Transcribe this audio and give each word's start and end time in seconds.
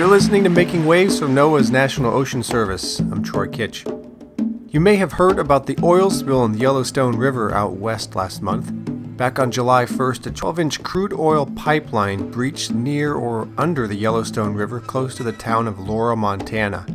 You're 0.00 0.08
listening 0.08 0.44
to 0.44 0.48
Making 0.48 0.86
Waves 0.86 1.18
from 1.18 1.34
NOAA's 1.34 1.70
National 1.70 2.14
Ocean 2.14 2.42
Service. 2.42 3.00
I'm 3.00 3.22
Troy 3.22 3.46
Kitch. 3.46 3.84
You 4.70 4.80
may 4.80 4.96
have 4.96 5.12
heard 5.12 5.38
about 5.38 5.66
the 5.66 5.76
oil 5.82 6.08
spill 6.08 6.42
in 6.46 6.52
the 6.52 6.58
Yellowstone 6.58 7.16
River 7.16 7.52
out 7.52 7.72
west 7.74 8.16
last 8.16 8.40
month. 8.40 8.70
Back 9.18 9.38
on 9.38 9.50
July 9.50 9.84
1st, 9.84 10.28
a 10.28 10.30
12 10.30 10.58
inch 10.58 10.82
crude 10.82 11.12
oil 11.12 11.44
pipeline 11.44 12.30
breached 12.30 12.70
near 12.70 13.12
or 13.12 13.46
under 13.58 13.86
the 13.86 13.94
Yellowstone 13.94 14.54
River 14.54 14.80
close 14.80 15.14
to 15.16 15.22
the 15.22 15.32
town 15.32 15.68
of 15.68 15.78
Laurel, 15.78 16.16
Montana. 16.16 16.86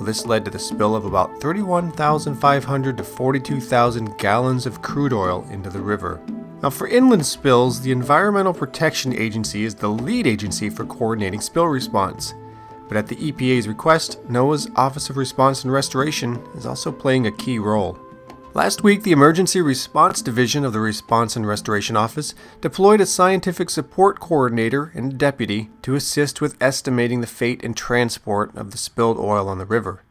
This 0.00 0.24
led 0.24 0.46
to 0.46 0.50
the 0.50 0.58
spill 0.58 0.96
of 0.96 1.04
about 1.04 1.42
31,500 1.42 2.96
to 2.96 3.04
42,000 3.04 4.16
gallons 4.16 4.64
of 4.64 4.80
crude 4.80 5.12
oil 5.12 5.46
into 5.50 5.68
the 5.68 5.82
river. 5.82 6.18
Now, 6.62 6.70
for 6.70 6.88
inland 6.88 7.24
spills, 7.24 7.80
the 7.80 7.92
Environmental 7.92 8.52
Protection 8.52 9.12
Agency 9.12 9.64
is 9.64 9.76
the 9.76 9.88
lead 9.88 10.26
agency 10.26 10.68
for 10.68 10.84
coordinating 10.84 11.40
spill 11.40 11.66
response. 11.66 12.34
But 12.88 12.96
at 12.96 13.06
the 13.06 13.14
EPA's 13.16 13.68
request, 13.68 14.20
NOAA's 14.28 14.68
Office 14.74 15.08
of 15.08 15.16
Response 15.16 15.62
and 15.62 15.72
Restoration 15.72 16.42
is 16.56 16.66
also 16.66 16.90
playing 16.90 17.26
a 17.26 17.32
key 17.32 17.60
role. 17.60 17.96
Last 18.54 18.82
week, 18.82 19.04
the 19.04 19.12
Emergency 19.12 19.60
Response 19.60 20.20
Division 20.20 20.64
of 20.64 20.72
the 20.72 20.80
Response 20.80 21.36
and 21.36 21.46
Restoration 21.46 21.96
Office 21.96 22.34
deployed 22.60 23.00
a 23.00 23.06
scientific 23.06 23.70
support 23.70 24.18
coordinator 24.18 24.90
and 24.96 25.16
deputy 25.16 25.70
to 25.82 25.94
assist 25.94 26.40
with 26.40 26.60
estimating 26.60 27.20
the 27.20 27.28
fate 27.28 27.62
and 27.62 27.76
transport 27.76 28.56
of 28.56 28.72
the 28.72 28.78
spilled 28.78 29.18
oil 29.18 29.48
on 29.48 29.58
the 29.58 29.66
river. 29.66 30.02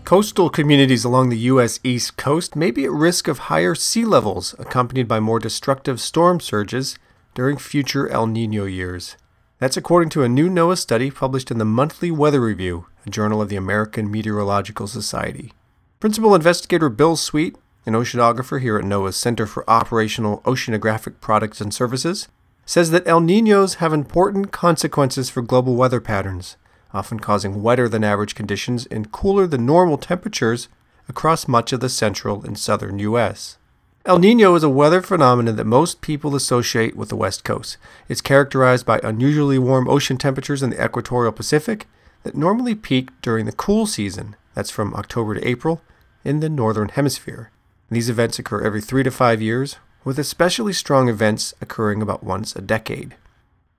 Coastal 0.04 0.50
communities 0.50 1.06
along 1.06 1.30
the 1.30 1.38
U.S. 1.38 1.80
East 1.86 2.18
Coast 2.18 2.56
may 2.56 2.70
be 2.70 2.84
at 2.84 2.92
risk 2.92 3.30
of 3.30 3.40
higher 3.40 3.74
sea 3.74 4.04
levels 4.04 4.54
accompanied 4.60 5.08
by 5.08 5.22
more 5.22 5.40
destructive 5.40 6.02
storm 6.02 6.42
surges 6.42 7.00
during 7.34 7.56
future 7.56 8.10
El 8.10 8.28
Nino 8.28 8.66
years. 8.66 9.16
That's 9.60 9.78
according 9.78 10.10
to 10.10 10.24
a 10.24 10.28
new 10.28 10.50
NOAA 10.50 10.80
study 10.80 11.12
published 11.12 11.50
in 11.50 11.60
the 11.60 11.66
Monthly 11.66 12.12
Weather 12.12 12.42
Review, 12.42 12.88
a 13.06 13.10
journal 13.10 13.42
of 13.42 13.48
the 13.48 13.56
American 13.56 14.12
Meteorological 14.12 14.88
Society. 14.88 15.54
Principal 16.02 16.36
investigator 16.36 16.90
Bill 16.90 17.16
Sweet 17.16 17.56
an 17.86 17.94
oceanographer 17.94 18.62
here 18.62 18.78
at 18.78 18.86
NOAA's 18.86 19.16
Center 19.16 19.46
for 19.46 19.70
Operational 19.70 20.42
Oceanographic 20.42 21.20
Products 21.20 21.62
and 21.62 21.74
Services, 21.74 22.28
says 22.66 22.92
that 22.92 23.08
El 23.08 23.20
Ninos 23.20 23.76
have 23.76 23.92
important 23.92 24.52
consequences 24.52 25.30
for 25.30 25.42
global 25.42 25.76
weather 25.76 26.00
patterns, 26.00 26.58
often 26.94 27.20
causing 27.20 27.64
wetter 27.64 27.90
than 27.90 28.04
average 28.04 28.36
conditions 28.36 28.86
and 28.88 29.12
cooler 29.12 29.48
than 29.48 29.66
normal 29.66 29.98
temperatures 29.98 30.70
across 31.10 31.48
much 31.48 31.74
of 31.74 31.80
the 31.80 31.90
central 31.90 32.44
and 32.46 32.58
southern 32.58 33.00
U.S. 33.00 33.58
El 34.06 34.20
Nino 34.20 34.56
is 34.56 34.64
a 34.64 34.70
weather 34.70 35.02
phenomenon 35.02 35.56
that 35.56 35.66
most 35.66 36.02
people 36.02 36.36
associate 36.36 36.96
with 36.96 37.10
the 37.10 37.16
West 37.16 37.44
Coast. 37.44 37.78
It's 38.10 38.22
characterized 38.22 38.86
by 38.86 39.00
unusually 39.04 39.60
warm 39.60 39.88
ocean 39.88 40.18
temperatures 40.18 40.64
in 40.64 40.72
the 40.72 40.84
equatorial 40.84 41.32
Pacific 41.32 41.88
that 42.24 42.36
normally 42.36 42.74
peak 42.74 43.10
during 43.22 43.46
the 43.46 43.52
cool 43.52 43.86
season, 43.86 44.36
that's 44.56 44.72
from 44.72 44.94
October 44.96 45.36
to 45.36 45.48
April, 45.48 45.82
in 46.24 46.40
the 46.40 46.50
northern 46.50 46.90
hemisphere. 46.90 47.52
These 47.92 48.10
events 48.10 48.40
occur 48.40 48.62
every 48.62 48.80
three 48.80 49.04
to 49.04 49.12
five 49.12 49.42
years, 49.42 49.76
with 50.06 50.18
especially 50.18 50.72
strong 50.72 51.10
events 51.10 51.54
occurring 51.60 52.02
about 52.02 52.24
once 52.24 52.56
a 52.56 52.62
decade. 52.62 53.18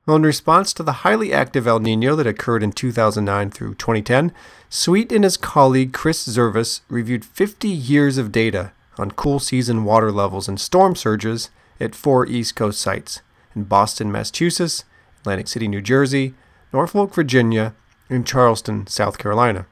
Well, 0.05 0.17
in 0.17 0.23
response 0.23 0.75
to 0.75 0.83
the 0.83 1.01
highly 1.05 1.33
active 1.33 1.67
El 1.67 1.81
Nino 1.81 2.15
that 2.17 2.27
occurred 2.27 2.63
in 2.63 2.73
2009 2.73 3.51
through 3.51 3.75
2010, 3.77 4.33
Sweet 4.69 5.11
and 5.13 5.25
his 5.25 5.39
colleague 5.39 5.95
Chris 5.95 6.29
Zervas 6.29 6.83
reviewed 6.91 7.25
50 7.25 7.69
years 7.69 8.19
of 8.19 8.33
data 8.33 8.73
on 8.99 9.13
cool 9.13 9.39
season 9.39 9.85
water 9.85 10.13
levels 10.13 10.47
and 10.47 10.61
storm 10.61 10.95
surges 10.95 11.51
at 11.81 11.95
four 11.95 12.27
East 12.27 12.55
Coast 12.55 12.81
sites 12.81 13.23
in 13.57 13.65
Boston, 13.65 14.13
Massachusetts, 14.13 14.85
Atlantic 15.21 15.49
City, 15.49 15.69
New 15.69 15.81
Jersey, 15.81 16.35
Norfolk, 16.71 17.15
Virginia, 17.15 17.75
and 18.11 18.27
Charleston, 18.27 18.87
South 18.87 19.17
Carolina. 19.17 19.67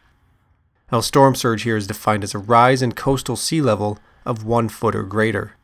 Now, 0.91 1.01
storm 1.01 1.35
surge 1.35 1.65
here 1.65 1.77
is 1.77 1.87
defined 1.87 2.25
as 2.25 2.35
a 2.35 2.39
rise 2.39 2.81
in 2.81 2.93
coastal 2.93 3.37
sea 3.37 3.61
level 3.61 3.99
of 4.25 4.45
one 4.45 4.69
foot 4.69 4.95
or 4.95 5.03
greater. 5.03 5.55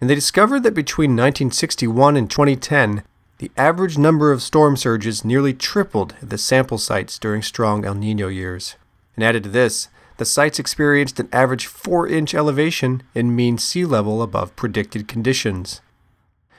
And 0.00 0.10
they 0.10 0.14
discovered 0.14 0.62
that 0.64 0.74
between 0.74 1.10
1961 1.10 2.16
and 2.16 2.30
2010, 2.30 3.02
the 3.38 3.50
average 3.56 3.98
number 3.98 4.32
of 4.32 4.42
storm 4.42 4.76
surges 4.76 5.24
nearly 5.24 5.52
tripled 5.52 6.14
at 6.22 6.30
the 6.30 6.38
sample 6.38 6.78
sites 6.78 7.18
during 7.18 7.42
strong 7.42 7.84
El 7.84 7.94
Nino 7.94 8.28
years. 8.28 8.76
And 9.16 9.24
added 9.24 9.44
to 9.44 9.48
this, 9.48 9.88
the 10.16 10.24
sites 10.24 10.58
experienced 10.58 11.18
an 11.18 11.28
average 11.32 11.66
4 11.66 12.06
inch 12.06 12.34
elevation 12.34 13.02
in 13.14 13.34
mean 13.34 13.58
sea 13.58 13.84
level 13.84 14.22
above 14.22 14.54
predicted 14.56 15.08
conditions. 15.08 15.80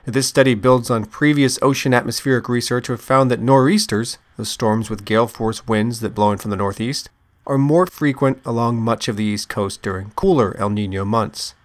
This 0.05 0.27
study 0.27 0.53
builds 0.53 0.89
on 0.89 1.05
previous 1.05 1.57
ocean 1.61 1.93
atmospheric 1.93 2.49
research 2.49 2.89
which 2.89 2.99
found 2.99 3.31
that 3.31 3.39
nor'easters, 3.39 4.17
the 4.35 4.45
storms 4.45 4.89
with 4.89 5.05
gale 5.05 5.27
force 5.27 5.65
winds 5.65 6.01
that 6.01 6.13
blow 6.13 6.31
in 6.31 6.37
from 6.37 6.51
the 6.51 6.57
northeast, 6.57 7.09
are 7.45 7.57
more 7.57 7.85
frequent 7.85 8.39
along 8.45 8.77
much 8.77 9.07
of 9.07 9.17
the 9.17 9.23
East 9.23 9.49
Coast 9.49 9.81
during 9.81 10.11
cooler 10.11 10.55
El 10.57 10.69
Nino 10.69 11.03
months. 11.03 11.55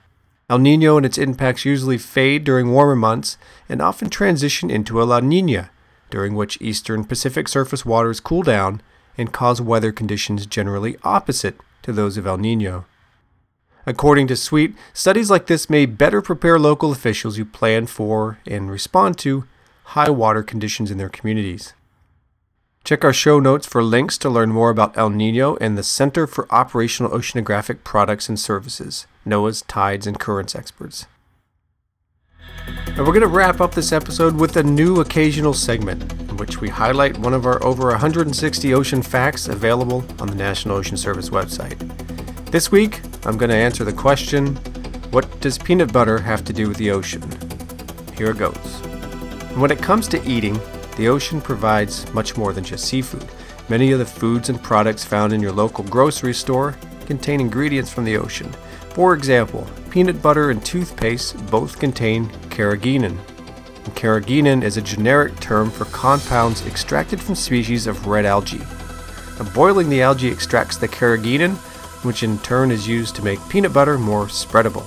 El 0.50 0.58
Nino 0.58 0.96
and 0.96 1.04
its 1.04 1.18
impacts 1.18 1.64
usually 1.64 1.98
fade 1.98 2.42
during 2.42 2.72
warmer 2.72 2.96
months 2.96 3.36
and 3.68 3.82
often 3.82 4.08
transition 4.08 4.70
into 4.70 5.00
a 5.00 5.04
La 5.04 5.20
Nina, 5.20 5.70
during 6.10 6.34
which 6.34 6.60
eastern 6.60 7.04
Pacific 7.04 7.48
surface 7.48 7.84
waters 7.84 8.18
cool 8.20 8.42
down 8.42 8.80
and 9.18 9.32
cause 9.32 9.60
weather 9.60 9.92
conditions 9.92 10.46
generally 10.46 10.96
opposite 11.04 11.60
to 11.82 11.92
those 11.92 12.16
of 12.16 12.26
El 12.26 12.38
Nino. 12.38 12.86
According 13.84 14.26
to 14.28 14.36
Sweet, 14.36 14.74
studies 14.92 15.30
like 15.30 15.46
this 15.46 15.70
may 15.70 15.86
better 15.86 16.20
prepare 16.20 16.58
local 16.58 16.92
officials 16.92 17.36
who 17.36 17.44
plan 17.44 17.86
for 17.86 18.38
and 18.46 18.70
respond 18.70 19.18
to 19.18 19.44
high 19.84 20.10
water 20.10 20.42
conditions 20.42 20.90
in 20.90 20.98
their 20.98 21.08
communities. 21.08 21.72
Check 22.88 23.04
our 23.04 23.12
show 23.12 23.38
notes 23.38 23.66
for 23.66 23.82
links 23.82 24.16
to 24.16 24.30
learn 24.30 24.48
more 24.48 24.70
about 24.70 24.96
El 24.96 25.10
Nino 25.10 25.56
and 25.56 25.76
the 25.76 25.82
Center 25.82 26.26
for 26.26 26.50
Operational 26.50 27.12
Oceanographic 27.12 27.84
Products 27.84 28.30
and 28.30 28.40
Services, 28.40 29.06
NOAA's 29.26 29.60
tides 29.60 30.06
and 30.06 30.18
currents 30.18 30.54
experts. 30.54 31.04
And 32.86 33.00
we're 33.00 33.12
going 33.12 33.20
to 33.20 33.26
wrap 33.26 33.60
up 33.60 33.74
this 33.74 33.92
episode 33.92 34.36
with 34.36 34.56
a 34.56 34.62
new 34.62 35.02
occasional 35.02 35.52
segment 35.52 36.10
in 36.30 36.38
which 36.38 36.62
we 36.62 36.70
highlight 36.70 37.18
one 37.18 37.34
of 37.34 37.44
our 37.44 37.62
over 37.62 37.88
160 37.88 38.72
ocean 38.72 39.02
facts 39.02 39.48
available 39.48 40.02
on 40.18 40.28
the 40.28 40.34
National 40.34 40.78
Ocean 40.78 40.96
Service 40.96 41.28
website. 41.28 41.76
This 42.50 42.72
week, 42.72 43.02
I'm 43.26 43.36
going 43.36 43.50
to 43.50 43.54
answer 43.54 43.84
the 43.84 43.92
question 43.92 44.56
What 45.10 45.42
does 45.42 45.58
peanut 45.58 45.92
butter 45.92 46.20
have 46.20 46.42
to 46.46 46.54
do 46.54 46.68
with 46.68 46.78
the 46.78 46.90
ocean? 46.92 47.22
Here 48.16 48.30
it 48.30 48.38
goes. 48.38 48.80
when 49.56 49.70
it 49.70 49.82
comes 49.82 50.08
to 50.08 50.26
eating, 50.26 50.58
the 50.98 51.08
ocean 51.08 51.40
provides 51.40 52.12
much 52.12 52.36
more 52.36 52.52
than 52.52 52.64
just 52.64 52.84
seafood. 52.84 53.24
Many 53.70 53.92
of 53.92 54.00
the 54.00 54.04
foods 54.04 54.50
and 54.50 54.62
products 54.62 55.04
found 55.04 55.32
in 55.32 55.40
your 55.40 55.52
local 55.52 55.84
grocery 55.84 56.34
store 56.34 56.74
contain 57.06 57.40
ingredients 57.40 57.90
from 57.90 58.04
the 58.04 58.18
ocean. 58.18 58.52
For 58.90 59.14
example, 59.14 59.66
peanut 59.90 60.20
butter 60.20 60.50
and 60.50 60.62
toothpaste 60.64 61.36
both 61.46 61.78
contain 61.78 62.28
carrageenan. 62.50 63.16
And 63.84 63.94
carrageenan 63.94 64.62
is 64.64 64.76
a 64.76 64.82
generic 64.82 65.38
term 65.38 65.70
for 65.70 65.84
compounds 65.86 66.66
extracted 66.66 67.20
from 67.20 67.36
species 67.36 67.86
of 67.86 68.06
red 68.06 68.26
algae. 68.26 68.58
Now, 69.38 69.48
boiling 69.54 69.88
the 69.88 70.02
algae 70.02 70.28
extracts 70.32 70.78
the 70.78 70.88
carrageenan, 70.88 71.54
which 72.04 72.24
in 72.24 72.38
turn 72.40 72.72
is 72.72 72.88
used 72.88 73.14
to 73.16 73.24
make 73.24 73.38
peanut 73.48 73.72
butter 73.72 73.98
more 73.98 74.26
spreadable. 74.26 74.86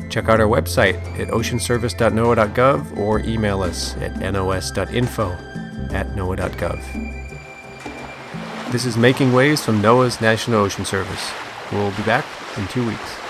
check 0.08 0.28
out 0.28 0.40
our 0.40 0.46
website 0.46 0.94
at 1.18 1.30
oceanservice.noaa.gov 1.30 2.96
or 2.96 3.18
email 3.18 3.60
us 3.60 3.96
at 3.96 4.16
nos.info 4.20 5.32
at 5.90 6.06
noaa.gov. 6.10 6.80
This 8.70 8.84
is 8.84 8.96
Making 8.96 9.32
Waves 9.32 9.64
from 9.64 9.82
NOAA's 9.82 10.20
National 10.20 10.60
Ocean 10.60 10.84
Service. 10.84 11.32
We'll 11.72 11.90
be 11.90 12.04
back 12.04 12.24
in 12.56 12.68
two 12.68 12.86
weeks. 12.86 13.21